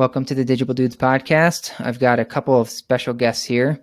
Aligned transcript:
Welcome 0.00 0.24
to 0.24 0.34
the 0.34 0.46
Digible 0.46 0.74
Dudes 0.74 0.96
podcast. 0.96 1.78
I've 1.78 1.98
got 1.98 2.18
a 2.18 2.24
couple 2.24 2.58
of 2.58 2.70
special 2.70 3.12
guests 3.12 3.44
here. 3.44 3.82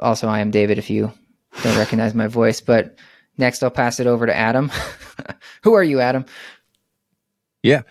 Also, 0.00 0.26
I 0.26 0.40
am 0.40 0.50
David 0.50 0.78
if 0.78 0.90
you 0.90 1.12
don't 1.62 1.78
recognize 1.78 2.12
my 2.12 2.26
voice, 2.26 2.60
but 2.60 2.98
next 3.38 3.62
I'll 3.62 3.70
pass 3.70 4.00
it 4.00 4.08
over 4.08 4.26
to 4.26 4.36
Adam. 4.36 4.68
Who 5.62 5.74
are 5.74 5.84
you, 5.84 6.00
Adam? 6.00 6.24
Yeah, 7.62 7.82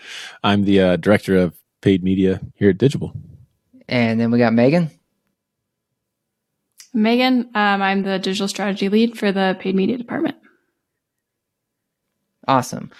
I'm 0.43 0.65
the 0.65 0.81
uh, 0.81 0.95
director 0.97 1.37
of 1.37 1.55
paid 1.79 2.03
media 2.03 2.41
here 2.55 2.71
at 2.71 2.77
Digible. 2.77 3.15
And 3.87 4.19
then 4.19 4.29
we 4.29 4.37
got 4.37 4.51
Megan. 4.51 4.91
Megan, 6.93 7.49
um, 7.55 7.81
I'm 7.81 8.03
the 8.03 8.19
digital 8.19 8.49
strategy 8.49 8.89
lead 8.89 9.17
for 9.17 9.31
the 9.31 9.55
paid 9.57 9.75
media 9.75 9.97
department. 9.97 10.35
Awesome. 12.45 12.91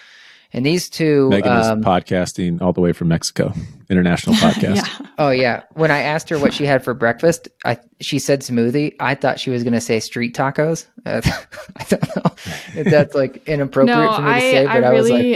And 0.56 0.64
these 0.64 0.88
two 0.88 1.28
Megan 1.28 1.52
um, 1.52 1.80
is 1.80 1.84
podcasting 1.84 2.62
all 2.62 2.72
the 2.72 2.80
way 2.80 2.94
from 2.94 3.08
Mexico, 3.08 3.52
international 3.90 4.34
podcast. 4.36 4.76
yeah. 4.76 5.08
Oh 5.18 5.28
yeah. 5.28 5.64
When 5.74 5.90
I 5.90 5.98
asked 5.98 6.30
her 6.30 6.38
what 6.38 6.54
she 6.54 6.64
had 6.64 6.82
for 6.82 6.94
breakfast, 6.94 7.48
I 7.66 7.78
she 8.00 8.18
said 8.18 8.40
smoothie. 8.40 8.94
I 8.98 9.16
thought 9.16 9.38
she 9.38 9.50
was 9.50 9.62
going 9.62 9.74
to 9.74 9.82
say 9.82 10.00
street 10.00 10.34
tacos. 10.34 10.86
Uh, 11.04 11.20
I 11.76 11.84
don't 11.84 12.16
know 12.16 12.32
if 12.74 12.86
that's 12.86 13.14
like 13.14 13.46
inappropriate 13.46 13.98
no, 13.98 14.16
for 14.16 14.22
me 14.22 14.30
I, 14.30 14.40
to 14.40 14.50
say, 14.50 14.64
but 14.64 14.70
I, 14.70 14.74
I 14.74 14.88
really, 14.88 15.30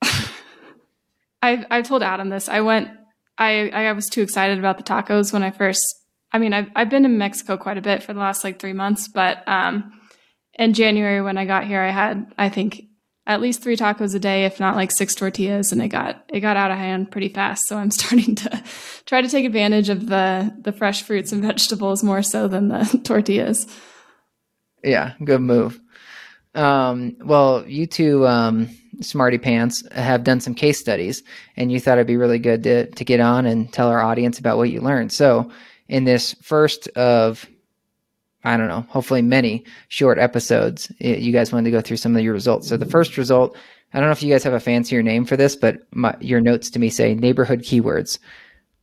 was 0.00 0.06
like, 0.10 0.30
I 1.42 1.66
I 1.70 1.82
told 1.82 2.02
Adam 2.02 2.30
this. 2.30 2.48
I 2.48 2.62
went. 2.62 2.88
I 3.36 3.68
I 3.68 3.92
was 3.92 4.08
too 4.08 4.22
excited 4.22 4.58
about 4.58 4.78
the 4.78 4.84
tacos 4.84 5.34
when 5.34 5.42
I 5.42 5.50
first. 5.50 5.84
I 6.32 6.38
mean, 6.38 6.54
I've 6.54 6.70
I've 6.74 6.88
been 6.88 7.04
in 7.04 7.18
Mexico 7.18 7.58
quite 7.58 7.76
a 7.76 7.82
bit 7.82 8.02
for 8.02 8.14
the 8.14 8.20
last 8.20 8.42
like 8.42 8.58
three 8.58 8.72
months, 8.72 9.08
but 9.08 9.46
um, 9.46 9.92
in 10.58 10.72
January 10.72 11.20
when 11.20 11.36
I 11.36 11.44
got 11.44 11.66
here, 11.66 11.82
I 11.82 11.90
had 11.90 12.32
I 12.38 12.48
think 12.48 12.84
at 13.26 13.40
least 13.40 13.62
three 13.62 13.76
tacos 13.76 14.14
a 14.14 14.18
day, 14.18 14.44
if 14.44 14.58
not 14.58 14.74
like 14.74 14.90
six 14.90 15.14
tortillas, 15.14 15.72
and 15.72 15.80
it 15.80 15.88
got 15.88 16.24
it 16.28 16.40
got 16.40 16.56
out 16.56 16.70
of 16.70 16.78
hand 16.78 17.10
pretty 17.10 17.28
fast. 17.28 17.66
So 17.66 17.76
I'm 17.76 17.90
starting 17.92 18.34
to 18.36 18.62
try 19.06 19.22
to 19.22 19.28
take 19.28 19.44
advantage 19.44 19.88
of 19.88 20.06
the 20.06 20.54
the 20.60 20.72
fresh 20.72 21.02
fruits 21.02 21.32
and 21.32 21.42
vegetables 21.42 22.02
more 22.02 22.22
so 22.22 22.48
than 22.48 22.68
the 22.68 23.00
tortillas. 23.04 23.66
Yeah, 24.82 25.14
good 25.24 25.40
move. 25.40 25.80
Um, 26.54 27.16
well, 27.24 27.64
you 27.66 27.86
two 27.86 28.26
um, 28.26 28.68
smarty 29.00 29.38
pants 29.38 29.84
have 29.92 30.24
done 30.24 30.40
some 30.40 30.54
case 30.54 30.78
studies, 30.78 31.22
and 31.56 31.70
you 31.70 31.80
thought 31.80 31.98
it'd 31.98 32.06
be 32.06 32.16
really 32.16 32.40
good 32.40 32.64
to 32.64 32.86
to 32.86 33.04
get 33.04 33.20
on 33.20 33.46
and 33.46 33.72
tell 33.72 33.88
our 33.88 34.02
audience 34.02 34.38
about 34.38 34.56
what 34.56 34.70
you 34.70 34.80
learned. 34.80 35.12
So, 35.12 35.50
in 35.88 36.04
this 36.04 36.34
first 36.42 36.88
of 36.88 37.46
I 38.44 38.56
don't 38.56 38.68
know, 38.68 38.84
hopefully 38.88 39.22
many 39.22 39.64
short 39.88 40.18
episodes. 40.18 40.90
you 40.98 41.32
guys 41.32 41.52
wanted 41.52 41.64
to 41.64 41.70
go 41.70 41.80
through 41.80 41.98
some 41.98 42.16
of 42.16 42.22
your 42.22 42.32
results. 42.32 42.68
So 42.68 42.76
the 42.76 42.86
first 42.86 43.16
result, 43.16 43.56
I 43.94 43.98
don't 43.98 44.08
know 44.08 44.12
if 44.12 44.22
you 44.22 44.32
guys 44.32 44.42
have 44.44 44.52
a 44.52 44.60
fancier 44.60 45.02
name 45.02 45.24
for 45.24 45.36
this, 45.36 45.54
but 45.54 45.78
my, 45.92 46.16
your 46.20 46.40
notes 46.40 46.70
to 46.70 46.78
me 46.78 46.90
say 46.90 47.14
neighborhood 47.14 47.60
keywords. 47.60 48.18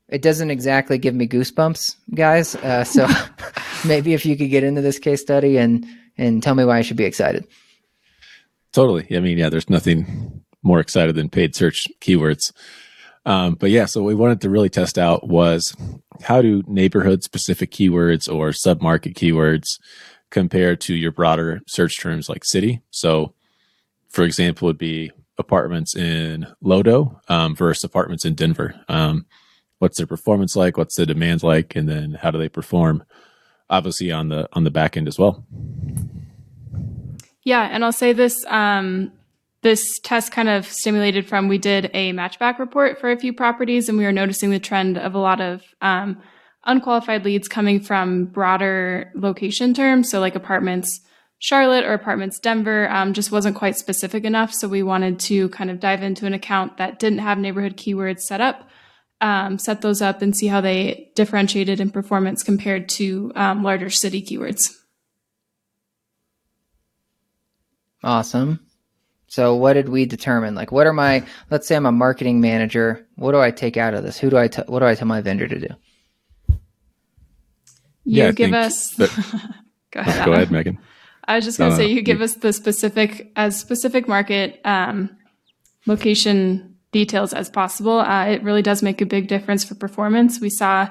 It 0.08 0.22
doesn't 0.22 0.50
exactly 0.50 0.98
give 0.98 1.14
me 1.14 1.28
goosebumps, 1.28 1.96
guys. 2.14 2.56
Uh, 2.56 2.84
so 2.84 3.08
maybe 3.86 4.14
if 4.14 4.26
you 4.26 4.38
could 4.38 4.50
get 4.50 4.64
into 4.64 4.82
this 4.82 5.00
case 5.00 5.22
study 5.22 5.58
and 5.58 5.86
and 6.18 6.44
tell 6.44 6.56
me 6.56 6.66
why 6.66 6.78
I 6.78 6.82
should 6.82 6.98
be 6.98 7.06
excited. 7.06 7.48
Totally. 8.74 9.08
I 9.16 9.20
mean, 9.20 9.38
yeah, 9.38 9.50
there's 9.50 9.70
nothing 9.70 10.44
more 10.64 10.80
excited 10.80 11.16
than 11.16 11.30
paid 11.30 11.56
search 11.56 11.88
keywords. 12.02 12.52
Um, 13.26 13.56
but 13.56 13.70
yeah, 13.70 13.86
so 13.86 14.02
what 14.02 14.08
we 14.08 14.16
wanted 14.16 14.42
to 14.42 14.50
really 14.50 14.70
test 14.70 14.98
out 14.98 15.28
was 15.28 15.76
how 16.22 16.42
do 16.42 16.64
neighborhood 16.68 17.24
specific 17.24 17.72
keywords 17.72 18.32
or 18.32 18.50
submarket 18.50 19.14
keywords 19.14 19.80
compare 20.30 20.76
to 20.76 20.94
your 20.94 21.12
broader 21.12 21.62
search 21.68 22.00
terms 22.00 22.30
like 22.30 22.44
city? 22.46 22.82
So, 22.92 23.34
for 24.10 24.24
example, 24.24 24.66
would 24.68 24.78
be 24.78 25.12
apartments 25.38 25.96
in 25.96 26.46
Lodo 26.64 27.20
um, 27.30 27.56
versus 27.56 27.84
apartments 27.84 28.26
in 28.26 28.36
Denver. 28.36 28.76
Um, 28.90 29.26
what's 29.80 29.98
their 29.98 30.08
performance 30.08 30.56
like? 30.56 30.78
What's 30.78 30.96
the 30.96 31.06
demand 31.06 31.44
like? 31.44 31.76
And 31.76 31.88
then 31.88 32.14
how 32.14 32.32
do 32.32 32.38
they 32.38 32.50
perform? 32.50 33.04
Obviously 33.72 34.12
on 34.12 34.30
the 34.30 34.50
on 34.54 34.64
the 34.64 34.72
back 34.72 34.98
end 34.98 35.08
as 35.08 35.20
well. 35.20 35.46
Yeah, 37.44 37.70
and 37.72 37.86
I'll 37.86 37.92
say 37.92 38.14
this 38.14 38.44
um, 38.48 39.12
this 39.62 40.00
test 40.00 40.32
kind 40.32 40.48
of 40.48 40.66
stimulated 40.66 41.28
from 41.28 41.48
we 41.48 41.58
did 41.58 41.92
a 41.94 42.14
matchback 42.14 42.60
report 42.60 43.00
for 43.00 43.12
a 43.12 43.20
few 43.20 43.34
properties 43.34 43.90
and 43.90 43.98
we 43.98 44.06
were 44.06 44.12
noticing 44.12 44.52
the 44.52 44.60
trend 44.60 44.98
of 44.98 45.16
a 45.16 45.20
lot 45.20 45.42
of 45.42 45.64
um, 45.82 46.22
unqualified 46.66 47.26
leads 47.26 47.48
coming 47.48 47.80
from 47.80 48.26
broader 48.26 49.12
location 49.16 49.74
terms. 49.74 50.10
So 50.10 50.20
like 50.20 50.36
apartments 50.36 51.02
charlotte 51.42 51.86
or 51.86 51.94
apartments 51.94 52.38
denver 52.38 52.90
um, 52.90 53.14
just 53.14 53.32
wasn't 53.32 53.56
quite 53.56 53.76
specific 53.78 54.24
enough. 54.24 54.54
So 54.54 54.68
we 54.68 54.84
wanted 54.84 55.20
to 55.22 55.50
kind 55.50 55.70
of 55.70 55.80
dive 55.80 56.04
into 56.04 56.26
an 56.26 56.34
account 56.34 56.78
that 56.78 57.00
didn't 57.00 57.20
have 57.20 57.38
neighborhood 57.38 57.78
keywords 57.78 58.22
set 58.22 58.42
up 58.42 58.70
um, 59.22 59.60
set 59.60 59.82
those 59.82 60.02
up 60.02 60.22
and 60.22 60.36
see 60.36 60.48
how 60.48 60.62
they 60.62 61.12
differentiated 61.16 61.82
in 61.82 61.90
performance 61.90 62.44
compared 62.44 62.88
to 62.88 63.34
um, 63.36 63.64
larger 63.64 63.90
city 63.90 64.22
keywords. 64.22 64.74
Awesome 68.02 68.62
so 69.30 69.56
what 69.56 69.74
did 69.74 69.90
we 69.90 70.06
determine? 70.06 70.56
Like, 70.56 70.72
what 70.72 70.88
are 70.88 70.94
my? 70.94 71.24
Let's 71.52 71.68
say 71.68 71.76
I'm 71.76 71.86
a 71.86 71.92
marketing 71.92 72.42
manager. 72.42 73.08
What 73.16 73.32
do 73.32 73.40
I 73.40 73.52
take 73.52 73.78
out 73.78 73.94
of 73.94 74.04
this? 74.04 74.18
Who 74.18 74.30
do 74.32 74.38
I? 74.38 74.48
T- 74.48 74.64
what 74.68 74.80
do 74.80 74.86
I 74.86 74.96
tell 74.96 75.08
my 75.08 75.22
vendor 75.22 75.48
to 75.48 75.60
do? 75.60 75.68
You 78.06 78.24
yeah, 78.24 78.32
give 78.32 78.54
us. 78.54 78.96
That, 78.96 79.10
go 79.92 80.00
ahead. 80.00 80.26
Go 80.26 80.34
ahead, 80.34 80.52
Megan. 80.52 80.80
I 81.26 81.36
was 81.36 81.46
just 81.46 81.60
going 81.60 81.70
to 81.70 81.78
say 81.78 81.86
you 81.86 82.02
give 82.02 82.22
us 82.22 82.34
the 82.36 82.52
specific 82.52 83.32
as 83.36 83.60
specific 83.60 84.08
market 84.08 84.60
um, 84.66 85.16
location 85.86 86.78
details 86.92 87.32
as 87.32 87.52
possible. 87.52 88.00
Uh, 88.00 88.26
it 88.26 88.42
really 88.42 88.64
does 88.64 88.82
make 88.82 89.00
a 89.00 89.06
big 89.06 89.28
difference 89.28 89.64
for 89.64 89.76
performance. 89.76 90.42
We 90.42 90.50
saw 90.50 90.90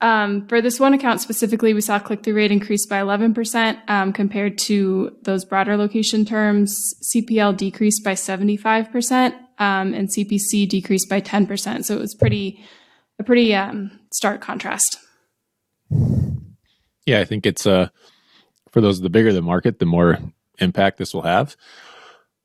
um, 0.00 0.46
for 0.46 0.62
this 0.62 0.80
one 0.80 0.94
account 0.94 1.20
specifically, 1.20 1.74
we 1.74 1.82
saw 1.82 1.98
click 1.98 2.22
through 2.22 2.34
rate 2.34 2.50
increase 2.50 2.86
by 2.86 3.00
11% 3.00 3.78
um, 3.88 4.12
compared 4.12 4.56
to 4.58 5.16
those 5.22 5.44
broader 5.44 5.76
location 5.76 6.24
terms. 6.24 6.94
CPL 7.14 7.56
decreased 7.56 8.02
by 8.02 8.12
75%, 8.12 9.34
um, 9.58 9.92
and 9.92 10.08
CPC 10.08 10.68
decreased 10.68 11.08
by 11.10 11.20
10%. 11.20 11.84
So 11.84 11.94
it 11.94 12.00
was 12.00 12.14
pretty 12.14 12.64
a 13.18 13.22
pretty 13.22 13.54
um, 13.54 13.90
stark 14.10 14.40
contrast. 14.40 14.96
Yeah, 17.04 17.20
I 17.20 17.24
think 17.26 17.44
it's 17.44 17.66
uh, 17.66 17.88
for 18.70 18.80
those 18.80 19.00
the 19.00 19.10
bigger 19.10 19.32
the 19.32 19.42
market, 19.42 19.78
the 19.78 19.86
more 19.86 20.18
impact 20.58 20.96
this 20.96 21.12
will 21.12 21.22
have. 21.22 21.56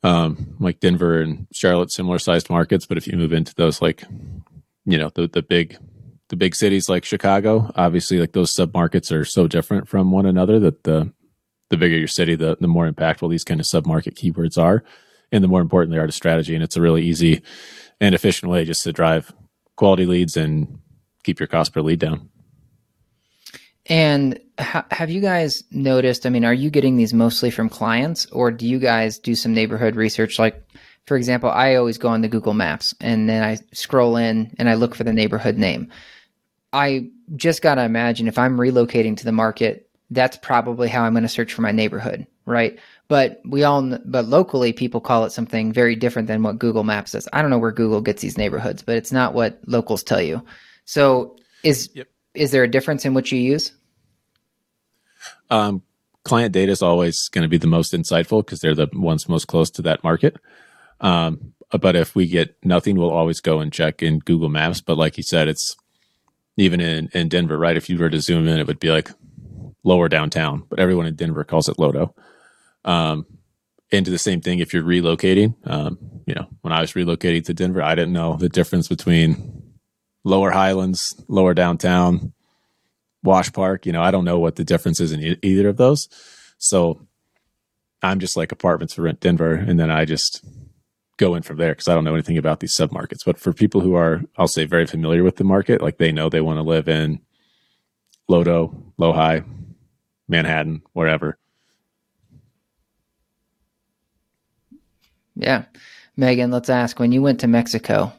Um, 0.04 0.56
like 0.60 0.82
Denver 0.82 1.22
and 1.22 1.48
Charlotte, 1.54 1.92
similar 1.92 2.20
sized 2.20 2.50
markets, 2.50 2.86
but 2.86 2.98
if 2.98 3.08
you 3.08 3.18
move 3.18 3.34
into 3.34 3.56
those 3.56 3.82
like, 3.82 4.04
you 4.86 4.98
know, 4.98 5.10
the 5.10 5.28
the 5.28 5.42
big 5.42 5.78
the 6.30 6.36
big 6.36 6.56
cities 6.56 6.90
like 6.90 7.06
Chicago, 7.06 7.72
obviously 7.76 8.20
like 8.20 8.34
those 8.34 8.54
submarkets 8.54 9.12
are 9.12 9.26
so 9.26 9.48
different 9.48 9.88
from 9.88 10.12
one 10.12 10.26
another 10.26 10.60
that 10.60 10.84
the 10.84 11.12
the 11.70 11.78
bigger 11.78 11.98
your 11.98 12.08
city, 12.08 12.36
the 12.36 12.58
the 12.60 12.68
more 12.68 12.90
impactful 12.90 13.30
these 13.30 13.44
kind 13.44 13.60
of 13.60 13.66
submarket 13.66 14.14
keywords 14.14 14.62
are, 14.62 14.84
and 15.32 15.44
the 15.44 15.48
more 15.48 15.62
important 15.62 15.92
they 15.92 16.00
are 16.00 16.08
to 16.08 16.12
strategy. 16.12 16.56
And 16.56 16.64
it's 16.64 16.78
a 16.78 16.82
really 16.82 17.04
easy 17.04 17.42
and 18.00 18.16
efficient 18.16 18.52
way 18.52 18.66
just 18.66 18.84
to 18.84 18.94
drive 18.94 19.34
quality 19.76 20.06
leads 20.06 20.38
and 20.38 20.80
keep 21.24 21.40
your 21.40 21.48
cost 21.48 21.74
per 21.74 21.82
lead 21.82 22.00
down. 22.00 22.30
And 23.88 24.40
ha- 24.60 24.88
have 24.92 25.12
you 25.12 25.22
guys 25.22 25.64
noticed? 25.72 26.26
I 26.26 26.30
mean, 26.30 26.46
are 26.46 26.54
you 26.54 26.70
getting 26.70 26.98
these 26.98 27.14
mostly 27.14 27.52
from 27.52 27.70
clients, 27.70 28.26
or 28.28 28.52
do 28.52 28.68
you 28.68 28.80
guys 28.80 29.20
do 29.20 29.36
some 29.36 29.54
neighborhood 29.54 29.96
research? 29.96 30.40
Like, 30.40 30.64
for 31.06 31.18
example, 31.18 31.50
I 31.50 31.76
always 31.76 31.98
go 31.98 32.10
on 32.10 32.22
the 32.22 32.28
Google 32.28 32.54
Maps 32.54 32.96
and 33.00 33.30
then 33.30 33.44
I 33.44 33.58
scroll 33.74 34.18
in 34.18 34.54
and 34.58 34.70
I 34.70 34.74
look 34.74 34.96
for 34.96 35.04
the 35.04 35.14
neighborhood 35.14 35.58
name. 35.58 35.92
I 36.74 37.10
just 37.36 37.62
got 37.62 37.76
to 37.76 37.84
imagine 37.84 38.28
if 38.28 38.38
I'm 38.38 38.58
relocating 38.58 39.16
to 39.18 39.26
the 39.26 39.32
market, 39.32 39.90
that's 40.10 40.38
probably 40.38 40.88
how 40.88 41.04
I'm 41.04 41.14
going 41.14 41.24
to 41.24 41.30
search 41.30 41.54
for 41.54 41.62
my 41.62 41.72
neighborhood, 41.72 42.26
right? 42.46 42.80
But 43.08 43.42
we 43.46 43.64
all, 43.64 43.98
but 44.06 44.26
locally, 44.26 44.74
people 44.74 45.00
call 45.00 45.26
it 45.26 45.32
something 45.32 45.72
very 45.72 45.96
different 45.96 46.28
than 46.28 46.42
what 46.44 46.60
Google 46.60 46.84
Maps 46.84 47.12
does. 47.12 47.28
I 47.32 47.42
don't 47.42 47.52
know 47.52 47.60
where 47.60 47.72
Google 47.72 48.02
gets 48.02 48.22
these 48.22 48.38
neighborhoods, 48.38 48.82
but 48.82 48.96
it's 48.96 49.12
not 49.12 49.34
what 49.34 49.60
locals 49.68 50.04
tell 50.04 50.22
you. 50.22 50.44
So, 50.86 51.38
is 51.64 51.90
yep. 51.94 52.08
is 52.34 52.52
there 52.52 52.64
a 52.64 52.68
difference 52.68 53.06
in 53.06 53.14
what 53.14 53.32
you 53.32 53.40
use? 53.40 53.72
Um, 55.50 55.84
client 56.24 56.52
data 56.52 56.72
is 56.72 56.82
always 56.82 57.30
going 57.30 57.44
to 57.44 57.50
be 57.50 57.58
the 57.58 57.68
most 57.68 57.94
insightful 57.94 58.44
because 58.44 58.60
they're 58.60 58.76
the 58.76 58.90
ones 58.94 59.30
most 59.30 59.48
close 59.48 59.70
to 59.72 59.82
that 59.84 60.04
market. 60.04 60.38
Um, 61.00 61.54
but 61.80 61.96
if 61.96 62.16
we 62.16 62.28
get 62.28 62.56
nothing, 62.64 62.96
we'll 62.96 63.12
always 63.12 63.42
go 63.42 63.60
and 63.60 63.72
check 63.72 64.02
in 64.02 64.20
Google 64.20 64.50
Maps. 64.50 64.82
But 64.82 64.98
like 64.98 65.18
you 65.18 65.24
said, 65.24 65.48
it's 65.48 65.76
even 66.58 66.80
in, 66.80 67.10
in 67.14 67.30
Denver, 67.30 67.58
right? 67.58 67.78
If 67.78 67.90
you 67.90 67.98
were 67.98 68.10
to 68.10 68.22
zoom 68.22 68.48
in, 68.48 68.60
it 68.60 68.68
would 68.68 68.80
be 68.80 68.92
like 68.92 69.12
lower 69.84 70.10
downtown, 70.10 70.64
but 70.70 70.80
everyone 70.80 71.06
in 71.06 71.16
Denver 71.16 71.44
calls 71.44 71.70
it 71.70 71.78
Lodo. 71.78 72.14
Um, 72.84 73.26
and 73.92 74.06
the 74.06 74.18
same 74.18 74.42
thing 74.42 74.60
if 74.60 74.74
you're 74.74 74.84
relocating. 74.84 75.56
Um, 75.70 75.98
you 76.26 76.34
know, 76.34 76.48
when 76.62 76.74
I 76.74 76.82
was 76.82 76.94
relocating 76.94 77.46
to 77.46 77.54
Denver, 77.54 77.82
I 77.82 77.96
didn't 77.96 78.14
know 78.14 78.36
the 78.36 78.50
difference 78.50 78.88
between 78.88 79.64
lower 80.24 80.52
highlands, 80.52 81.16
lower 81.28 81.54
downtown, 81.54 82.34
Wash 83.24 83.54
Park. 83.54 83.86
You 83.86 83.92
know, 83.92 84.02
I 84.02 84.12
don't 84.12 84.26
know 84.26 84.40
what 84.40 84.56
the 84.56 84.64
difference 84.64 85.00
is 85.00 85.12
in 85.12 85.22
e- 85.22 85.40
either 85.42 85.70
of 85.70 85.78
those. 85.78 86.10
So 86.58 87.06
I'm 88.02 88.20
just 88.20 88.36
like 88.36 88.52
apartments 88.52 88.96
for 88.96 89.04
rent 89.04 89.20
Denver. 89.20 89.54
And 89.54 89.80
then 89.80 89.92
I 89.92 90.06
just 90.06 90.44
go 91.18 91.36
in 91.36 91.44
from 91.44 91.58
there 91.58 91.72
because 91.72 91.88
I 91.88 91.94
don't 91.94 92.04
know 92.04 92.14
anything 92.14 92.38
about 92.38 92.60
these 92.60 92.76
submarkets. 92.76 93.26
But 93.26 93.40
for 93.40 93.54
people 93.54 93.82
who 93.82 93.96
are, 93.96 94.22
I'll 94.38 94.48
say, 94.48 94.66
very 94.66 94.86
familiar 94.86 95.24
with 95.24 95.38
the 95.38 95.44
market, 95.44 95.82
like 95.82 95.98
they 95.98 96.12
know 96.12 96.30
they 96.30 96.42
want 96.42 96.58
to 96.58 96.64
live 96.64 96.88
in 96.88 97.22
Lodo, 98.30 98.76
Lohi, 99.00 99.46
Manhattan, 100.28 100.82
wherever. 100.94 101.38
Yeah. 105.36 105.66
Megan, 106.18 106.52
let's 106.52 106.70
ask 106.70 107.00
when 107.00 107.12
you 107.12 107.22
went 107.22 107.42
to 107.42 107.48
Mexico, 107.48 108.14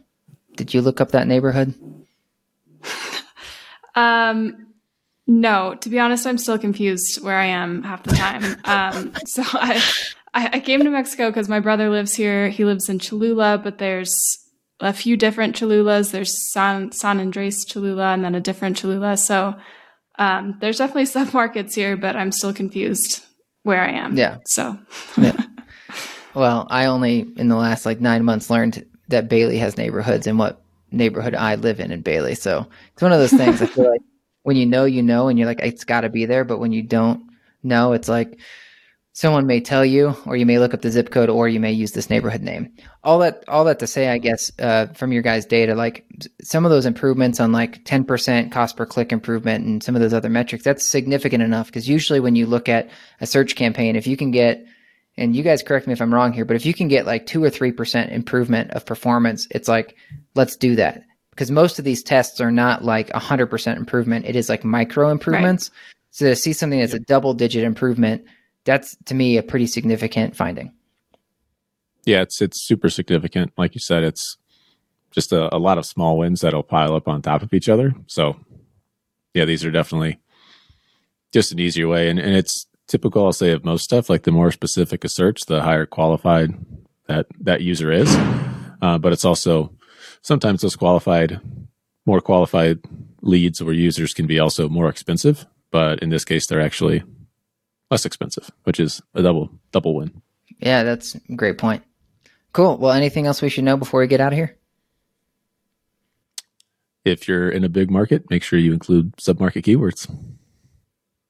did 0.56 0.74
you 0.74 0.82
look 0.82 1.00
up 1.00 1.12
that 1.12 1.26
neighborhood? 1.26 1.74
um, 3.94 4.66
no, 5.26 5.74
to 5.80 5.88
be 5.88 5.98
honest, 5.98 6.26
I'm 6.26 6.38
still 6.38 6.58
confused 6.58 7.22
where 7.22 7.36
I 7.36 7.46
am 7.46 7.82
half 7.82 8.02
the 8.02 8.14
time. 8.14 8.44
Um, 8.64 9.12
so 9.26 9.42
I, 9.44 9.82
I, 10.36 10.60
came 10.60 10.84
to 10.84 10.90
Mexico 10.90 11.30
because 11.30 11.48
my 11.48 11.60
brother 11.60 11.88
lives 11.88 12.14
here. 12.14 12.48
He 12.48 12.64
lives 12.64 12.88
in 12.88 12.98
Cholula, 12.98 13.58
but 13.62 13.78
there's 13.78 14.38
a 14.80 14.92
few 14.92 15.16
different 15.16 15.56
Cholulas. 15.56 16.10
There's 16.10 16.52
San 16.52 16.92
San 16.92 17.20
Andres 17.20 17.64
Cholula 17.64 18.12
and 18.12 18.24
then 18.24 18.34
a 18.34 18.40
different 18.40 18.76
Cholula. 18.76 19.16
So 19.16 19.54
um, 20.18 20.58
there's 20.60 20.78
definitely 20.78 21.04
submarkets 21.04 21.74
here, 21.74 21.96
but 21.96 22.16
I'm 22.16 22.32
still 22.32 22.52
confused 22.52 23.24
where 23.62 23.82
I 23.82 23.92
am. 23.92 24.16
Yeah. 24.16 24.38
So. 24.46 24.78
yeah. 25.16 25.40
Well, 26.34 26.66
I 26.68 26.84
only 26.84 27.26
in 27.38 27.48
the 27.48 27.56
last 27.56 27.86
like 27.86 27.98
nine 27.98 28.22
months 28.22 28.50
learned 28.50 28.84
that 29.08 29.30
Bailey 29.30 29.56
has 29.56 29.78
neighborhoods 29.78 30.26
and 30.26 30.38
what 30.38 30.62
neighborhood 30.90 31.34
I 31.34 31.54
live 31.54 31.80
in 31.80 31.90
in 31.90 32.02
Bailey. 32.02 32.34
So 32.34 32.68
it's 32.92 33.00
one 33.00 33.12
of 33.12 33.18
those 33.18 33.30
things. 33.30 33.62
I 33.62 33.66
feel 33.66 33.90
like 33.90 34.02
when 34.42 34.58
you 34.58 34.66
know, 34.66 34.84
you 34.84 35.02
know, 35.02 35.28
and 35.28 35.38
you're 35.38 35.46
like, 35.46 35.62
it's 35.62 35.84
got 35.84 36.02
to 36.02 36.10
be 36.10 36.26
there. 36.26 36.44
But 36.44 36.58
when 36.58 36.72
you 36.72 36.82
don't 36.82 37.22
know, 37.62 37.94
it's 37.94 38.10
like 38.10 38.38
someone 39.16 39.46
may 39.46 39.62
tell 39.62 39.82
you, 39.82 40.14
or 40.26 40.36
you 40.36 40.44
may 40.44 40.58
look 40.58 40.74
up 40.74 40.82
the 40.82 40.90
zip 40.90 41.10
code, 41.10 41.30
or 41.30 41.48
you 41.48 41.58
may 41.58 41.72
use 41.72 41.92
this 41.92 42.10
neighborhood 42.10 42.42
name. 42.42 42.70
All 43.02 43.20
that, 43.20 43.44
all 43.48 43.64
that 43.64 43.78
to 43.78 43.86
say, 43.86 44.08
I 44.08 44.18
guess, 44.18 44.52
uh, 44.58 44.88
from 44.88 45.10
your 45.10 45.22
guys' 45.22 45.46
data, 45.46 45.74
like 45.74 46.04
some 46.42 46.66
of 46.66 46.70
those 46.70 46.84
improvements 46.84 47.40
on 47.40 47.50
like 47.50 47.82
10% 47.86 48.52
cost 48.52 48.76
per 48.76 48.84
click 48.84 49.12
improvement 49.12 49.64
and 49.64 49.82
some 49.82 49.94
of 49.94 50.02
those 50.02 50.12
other 50.12 50.28
metrics, 50.28 50.64
that's 50.64 50.86
significant 50.86 51.42
enough. 51.42 51.68
Because 51.68 51.88
usually 51.88 52.20
when 52.20 52.36
you 52.36 52.44
look 52.44 52.68
at 52.68 52.90
a 53.18 53.26
search 53.26 53.56
campaign, 53.56 53.96
if 53.96 54.06
you 54.06 54.18
can 54.18 54.32
get 54.32 54.66
and 55.16 55.34
you 55.34 55.42
guys 55.42 55.62
correct 55.62 55.86
me 55.86 55.94
if 55.94 56.02
I'm 56.02 56.12
wrong 56.12 56.34
here, 56.34 56.44
but 56.44 56.56
if 56.56 56.66
you 56.66 56.74
can 56.74 56.88
get 56.88 57.06
like 57.06 57.24
two 57.24 57.42
or 57.42 57.48
three 57.48 57.72
percent 57.72 58.12
improvement 58.12 58.72
of 58.72 58.84
performance, 58.84 59.48
it's 59.50 59.66
like 59.66 59.96
let's 60.34 60.56
do 60.56 60.76
that 60.76 61.04
because 61.30 61.50
most 61.50 61.78
of 61.78 61.86
these 61.86 62.02
tests 62.02 62.38
are 62.38 62.52
not 62.52 62.84
like 62.84 63.08
a 63.14 63.18
hundred 63.18 63.46
percent 63.46 63.78
improvement. 63.78 64.26
It 64.26 64.36
is 64.36 64.50
like 64.50 64.62
micro 64.62 65.08
improvements. 65.08 65.70
Right. 65.70 65.78
So 66.10 66.26
to 66.26 66.36
see 66.36 66.52
something 66.52 66.80
that's 66.80 66.92
a 66.92 66.98
double 66.98 67.32
digit 67.32 67.64
improvement 67.64 68.26
that's 68.66 68.96
to 69.06 69.14
me 69.14 69.38
a 69.38 69.42
pretty 69.42 69.66
significant 69.66 70.36
finding. 70.36 70.72
Yeah, 72.04 72.20
it's 72.20 72.42
it's 72.42 72.60
super 72.60 72.90
significant. 72.90 73.52
Like 73.56 73.74
you 73.74 73.80
said, 73.80 74.04
it's 74.04 74.36
just 75.10 75.32
a, 75.32 75.54
a 75.54 75.56
lot 75.56 75.78
of 75.78 75.86
small 75.86 76.18
wins 76.18 76.42
that'll 76.42 76.62
pile 76.62 76.94
up 76.94 77.08
on 77.08 77.22
top 77.22 77.42
of 77.42 77.54
each 77.54 77.70
other. 77.70 77.94
So 78.06 78.36
yeah, 79.32 79.46
these 79.46 79.64
are 79.64 79.70
definitely 79.70 80.20
just 81.32 81.52
an 81.52 81.58
easier 81.58 81.88
way. 81.88 82.08
And, 82.08 82.18
and 82.18 82.34
it's 82.34 82.66
typical, 82.86 83.24
I'll 83.24 83.32
say, 83.32 83.52
of 83.52 83.64
most 83.64 83.84
stuff. 83.84 84.10
Like 84.10 84.24
the 84.24 84.30
more 84.30 84.52
specific 84.52 85.04
a 85.04 85.08
search, 85.08 85.46
the 85.46 85.62
higher 85.62 85.86
qualified 85.86 86.54
that 87.06 87.26
that 87.40 87.62
user 87.62 87.90
is. 87.90 88.14
Uh, 88.82 88.98
but 88.98 89.12
it's 89.12 89.24
also 89.24 89.72
sometimes 90.22 90.60
those 90.60 90.76
qualified, 90.76 91.40
more 92.04 92.20
qualified 92.20 92.80
leads 93.22 93.60
or 93.60 93.72
users 93.72 94.12
can 94.14 94.26
be 94.26 94.38
also 94.38 94.68
more 94.68 94.88
expensive. 94.88 95.46
But 95.70 96.00
in 96.00 96.10
this 96.10 96.24
case, 96.24 96.46
they're 96.46 96.60
actually 96.60 97.02
less 97.90 98.04
expensive, 98.04 98.50
which 98.64 98.80
is 98.80 99.02
a 99.14 99.22
double 99.22 99.50
double 99.72 99.94
win. 99.94 100.22
Yeah, 100.58 100.82
that's 100.82 101.14
a 101.14 101.34
great 101.34 101.58
point. 101.58 101.82
Cool. 102.52 102.78
Well, 102.78 102.92
anything 102.92 103.26
else 103.26 103.42
we 103.42 103.50
should 103.50 103.64
know 103.64 103.76
before 103.76 104.00
we 104.00 104.06
get 104.06 104.20
out 104.20 104.32
of 104.32 104.36
here? 104.38 104.56
If 107.04 107.28
you're 107.28 107.50
in 107.50 107.64
a 107.64 107.68
big 107.68 107.90
market, 107.90 108.30
make 108.30 108.42
sure 108.42 108.58
you 108.58 108.72
include 108.72 109.14
submarket 109.16 109.62
keywords. 109.62 110.10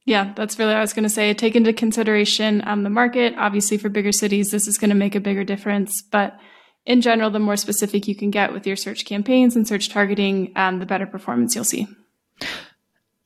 Yeah, 0.06 0.32
that's 0.36 0.58
really 0.58 0.70
what 0.70 0.78
I 0.78 0.80
was 0.80 0.92
going 0.92 1.02
to 1.02 1.10
say. 1.10 1.34
Take 1.34 1.56
into 1.56 1.72
consideration 1.72 2.62
um, 2.64 2.84
the 2.84 2.90
market. 2.90 3.34
Obviously, 3.36 3.76
for 3.76 3.88
bigger 3.88 4.12
cities, 4.12 4.50
this 4.50 4.68
is 4.68 4.78
going 4.78 4.90
to 4.90 4.96
make 4.96 5.16
a 5.16 5.20
bigger 5.20 5.42
difference. 5.42 6.00
But 6.00 6.38
in 6.86 7.00
general, 7.00 7.28
the 7.28 7.40
more 7.40 7.56
specific 7.56 8.06
you 8.06 8.14
can 8.14 8.30
get 8.30 8.52
with 8.52 8.66
your 8.66 8.76
search 8.76 9.04
campaigns 9.04 9.56
and 9.56 9.66
search 9.66 9.88
targeting, 9.88 10.52
um, 10.54 10.78
the 10.78 10.86
better 10.86 11.06
performance 11.06 11.56
you'll 11.56 11.64
see. 11.64 11.88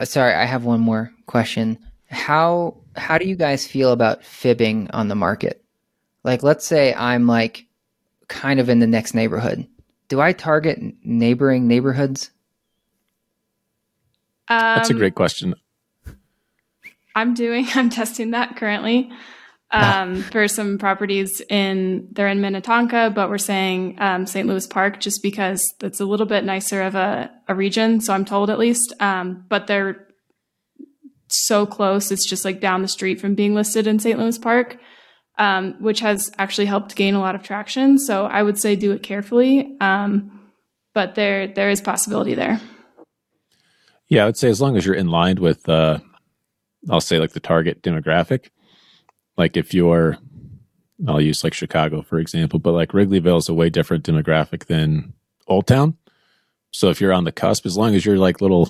Uh, 0.00 0.06
sorry, 0.06 0.32
I 0.32 0.46
have 0.46 0.64
one 0.64 0.80
more 0.80 1.12
question. 1.26 1.78
How 2.10 2.76
how 2.96 3.18
do 3.18 3.26
you 3.26 3.36
guys 3.36 3.66
feel 3.66 3.92
about 3.92 4.24
fibbing 4.24 4.90
on 4.90 5.08
the 5.08 5.14
market? 5.14 5.64
Like, 6.24 6.42
let's 6.42 6.66
say 6.66 6.92
I'm 6.94 7.26
like 7.26 7.66
kind 8.28 8.60
of 8.60 8.68
in 8.68 8.78
the 8.78 8.86
next 8.86 9.14
neighborhood. 9.14 9.66
Do 10.08 10.20
I 10.20 10.32
target 10.32 10.78
neighboring 11.04 11.68
neighborhoods? 11.68 12.30
Um, 14.48 14.58
That's 14.58 14.90
a 14.90 14.94
great 14.94 15.14
question. 15.14 15.54
I'm 17.14 17.34
doing, 17.34 17.66
I'm 17.74 17.90
testing 17.90 18.32
that 18.32 18.56
currently 18.56 19.12
um, 19.70 20.22
for 20.22 20.48
some 20.48 20.78
properties 20.78 21.40
in, 21.48 22.08
they're 22.12 22.28
in 22.28 22.40
Minnetonka, 22.40 23.12
but 23.14 23.30
we're 23.30 23.38
saying 23.38 23.96
um, 23.98 24.26
St. 24.26 24.46
Louis 24.48 24.66
Park 24.66 25.00
just 25.00 25.22
because 25.22 25.62
it's 25.80 26.00
a 26.00 26.04
little 26.04 26.26
bit 26.26 26.44
nicer 26.44 26.82
of 26.82 26.96
a, 26.96 27.30
a 27.46 27.54
region. 27.54 28.00
So 28.00 28.12
I'm 28.12 28.24
told 28.24 28.50
at 28.50 28.58
least. 28.58 28.92
Um, 29.00 29.44
but 29.48 29.68
they're 29.68 30.08
so 31.30 31.66
close. 31.66 32.10
It's 32.10 32.28
just 32.28 32.44
like 32.44 32.60
down 32.60 32.82
the 32.82 32.88
street 32.88 33.20
from 33.20 33.34
being 33.34 33.54
listed 33.54 33.86
in 33.86 33.98
St. 33.98 34.18
Louis 34.18 34.38
Park, 34.38 34.78
um, 35.38 35.74
which 35.80 36.00
has 36.00 36.30
actually 36.38 36.66
helped 36.66 36.96
gain 36.96 37.14
a 37.14 37.20
lot 37.20 37.34
of 37.34 37.42
traction. 37.42 37.98
So 37.98 38.26
I 38.26 38.42
would 38.42 38.58
say 38.58 38.76
do 38.76 38.92
it 38.92 39.02
carefully, 39.02 39.76
um, 39.80 40.50
but 40.94 41.14
there 41.14 41.46
there 41.46 41.70
is 41.70 41.80
possibility 41.80 42.34
there. 42.34 42.60
Yeah, 44.08 44.24
I 44.24 44.26
would 44.26 44.36
say 44.36 44.48
as 44.48 44.60
long 44.60 44.76
as 44.76 44.84
you're 44.84 44.94
in 44.94 45.08
line 45.08 45.40
with, 45.40 45.68
uh, 45.68 45.98
I'll 46.90 47.00
say 47.00 47.18
like 47.18 47.32
the 47.32 47.40
target 47.40 47.82
demographic. 47.82 48.50
Like 49.36 49.56
if 49.56 49.72
you're, 49.72 50.18
I'll 51.06 51.20
use 51.20 51.44
like 51.44 51.54
Chicago 51.54 52.02
for 52.02 52.18
example, 52.18 52.58
but 52.58 52.72
like 52.72 52.90
Wrigleyville 52.90 53.38
is 53.38 53.48
a 53.48 53.54
way 53.54 53.70
different 53.70 54.04
demographic 54.04 54.66
than 54.66 55.14
Old 55.46 55.66
Town. 55.66 55.96
So 56.72 56.90
if 56.90 57.00
you're 57.00 57.12
on 57.12 57.24
the 57.24 57.32
cusp, 57.32 57.66
as 57.66 57.76
long 57.76 57.94
as 57.94 58.04
you're 58.04 58.18
like 58.18 58.40
little 58.40 58.68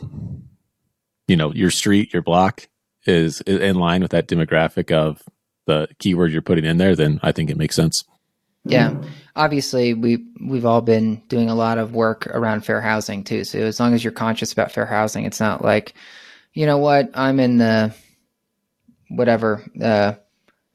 you 1.30 1.36
know 1.36 1.52
your 1.54 1.70
street 1.70 2.12
your 2.12 2.22
block 2.22 2.68
is, 3.06 3.40
in 3.42 3.76
line 3.76 4.02
with 4.02 4.10
that 4.10 4.26
demographic 4.26 4.92
of 4.92 5.22
the 5.66 5.88
keyword 6.00 6.32
you're 6.32 6.42
putting 6.42 6.64
in 6.64 6.76
there 6.76 6.96
then 6.96 7.20
i 7.22 7.30
think 7.32 7.48
it 7.48 7.56
makes 7.56 7.76
sense. 7.76 8.04
Yeah. 8.64 9.00
Obviously 9.36 9.94
we 9.94 10.26
we've 10.38 10.66
all 10.66 10.82
been 10.82 11.22
doing 11.28 11.49
a 11.49 11.54
lot 11.54 11.78
of 11.78 11.94
work 11.94 12.26
around 12.26 12.60
fair 12.60 12.82
housing 12.82 13.25
too. 13.25 13.44
So 13.44 13.60
as 13.60 13.80
long 13.80 13.94
as 13.94 14.04
you're 14.04 14.12
conscious 14.12 14.52
about 14.52 14.70
fair 14.70 14.84
housing 14.84 15.25
it's 15.25 15.40
not 15.40 15.64
like 15.64 15.94
you 16.52 16.66
know 16.66 16.78
what 16.78 17.10
i'm 17.14 17.38
in 17.38 17.58
the 17.58 17.94
whatever 19.08 19.64
uh, 19.80 20.14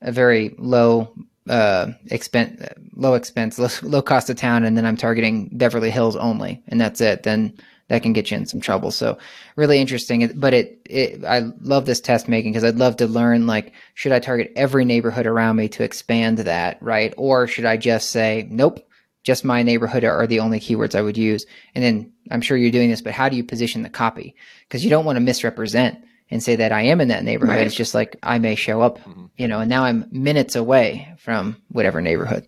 a 0.02 0.12
very 0.12 0.56
low 0.58 1.14
uh, 1.50 1.92
expense 2.08 2.66
low 2.96 3.14
expense 3.14 3.60
low, 3.60 3.68
low 3.84 4.02
cost 4.02 4.30
of 4.30 4.38
town 4.38 4.64
and 4.64 4.78
then 4.78 4.86
i'm 4.86 4.98
targeting 4.98 5.50
beverly 5.52 5.92
hills 5.92 6.16
only 6.16 6.64
and 6.70 6.80
that's 6.80 7.02
it. 7.02 7.24
Then 7.24 7.56
that 7.88 8.02
can 8.02 8.14
get 8.14 8.32
you 8.32 8.38
in 8.38 8.46
some 8.46 8.62
trouble. 8.62 8.92
So 8.92 9.18
really 9.56 9.80
interesting. 9.80 10.32
But 10.36 10.54
it, 10.54 10.82
it 10.86 11.24
I 11.24 11.40
love 11.62 11.86
this 11.86 12.02
test 12.02 12.28
making 12.28 12.54
because 12.54 12.64
I'd 12.64 12.78
love 12.80 12.98
to 12.98 13.08
learn 13.08 13.48
like, 13.48 13.74
should 13.94 14.12
I 14.12 14.20
target 14.20 14.52
every 14.56 14.86
neighborhood 14.86 15.28
around 15.28 15.56
me 15.58 15.68
to 15.70 15.84
expand 15.84 16.40
that, 16.40 16.82
right? 16.82 17.14
Or 17.18 17.48
should 17.48 17.66
I 17.66 17.78
just 17.78 18.10
say, 18.10 18.48
nope, 18.50 18.80
just 19.24 19.44
my 19.44 19.64
neighborhood 19.64 20.04
are 20.04 20.28
the 20.28 20.40
only 20.40 20.60
keywords 20.60 20.96
I 20.96 21.02
would 21.02 21.18
use. 21.18 21.46
And 21.74 21.84
then 21.84 22.14
I'm 22.32 22.42
sure 22.42 22.58
you're 22.58 22.72
doing 22.72 22.90
this, 22.90 23.02
but 23.02 23.14
how 23.14 23.28
do 23.28 23.36
you 23.36 23.44
position 23.44 23.82
the 23.82 23.90
copy? 23.90 24.36
Because 24.68 24.84
you 24.84 24.90
don't 24.90 25.06
want 25.06 25.18
to 25.18 25.22
misrepresent 25.22 26.00
and 26.32 26.42
say 26.42 26.56
that 26.56 26.72
I 26.72 26.84
am 26.84 27.02
in 27.02 27.10
that 27.10 27.24
neighborhood. 27.24 27.58
Right. 27.58 27.68
It's 27.68 27.76
just 27.76 27.94
like 27.94 28.18
I 28.24 28.40
may 28.40 28.56
show 28.56 28.82
up, 28.82 29.00
mm-hmm. 29.00 29.26
you 29.38 29.48
know, 29.48 29.60
and 29.60 29.70
now 29.70 29.84
I'm 29.84 30.08
minutes 30.12 30.56
away 30.56 31.14
from 31.18 31.58
whatever 31.70 32.02
neighborhood. 32.02 32.48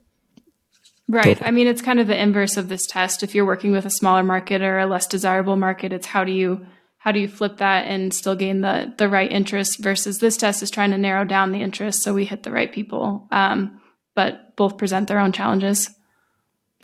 Right. 1.10 1.24
Totally. 1.24 1.48
I 1.48 1.52
mean, 1.52 1.68
it's 1.68 1.82
kind 1.82 2.00
of 2.00 2.08
the 2.08 2.22
inverse 2.22 2.58
of 2.58 2.68
this 2.68 2.86
test. 2.86 3.24
If 3.24 3.34
you're 3.34 3.46
working 3.46 3.72
with 3.72 3.86
a 3.86 3.90
smaller 3.90 4.24
market 4.24 4.62
or 4.62 4.80
a 4.80 4.86
less 4.86 5.08
desirable 5.08 5.56
market, 5.56 5.94
it's 5.94 6.08
how 6.08 6.24
do 6.24 6.32
you 6.32 6.66
how 6.98 7.14
do 7.14 7.20
you 7.20 7.30
flip 7.30 7.58
that 7.58 7.88
and 7.88 8.14
still 8.14 8.36
gain 8.36 8.62
the 8.62 8.94
the 8.98 9.08
right 9.08 9.32
interest 9.32 9.80
versus 9.82 10.18
this 10.18 10.36
test 10.36 10.62
is 10.62 10.70
trying 10.70 10.92
to 10.92 10.98
narrow 10.98 11.24
down 11.24 11.52
the 11.52 11.62
interest 11.62 12.04
so 12.04 12.14
we 12.14 12.26
hit 12.26 12.44
the 12.44 12.52
right 12.52 12.72
people. 12.72 13.28
Um, 13.32 13.80
but 14.16 14.56
both 14.58 14.78
present 14.78 15.08
their 15.08 15.20
own 15.20 15.32
challenges. 15.32 15.90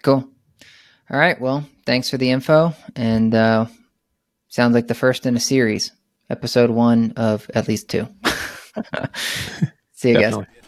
Cool. 0.03 0.29
All 1.09 1.19
right. 1.19 1.39
Well, 1.39 1.67
thanks 1.85 2.09
for 2.09 2.17
the 2.17 2.29
info, 2.29 2.73
and 2.95 3.35
uh, 3.35 3.65
sounds 4.47 4.73
like 4.73 4.87
the 4.87 4.93
first 4.93 5.25
in 5.25 5.35
a 5.35 5.39
series, 5.39 5.91
episode 6.29 6.69
one 6.69 7.13
of 7.17 7.49
at 7.53 7.67
least 7.67 7.89
two. 7.89 8.07
See 9.91 10.09
you 10.09 10.15
Definitely. 10.15 10.45
guys. 10.45 10.62